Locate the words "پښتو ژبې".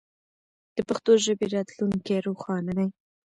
0.87-1.45